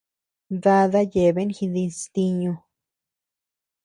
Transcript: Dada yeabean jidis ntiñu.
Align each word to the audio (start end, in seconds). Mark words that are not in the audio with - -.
Dada 0.63 1.01
yeabean 1.13 1.51
jidis 1.57 1.97
ntiñu. 2.09 2.53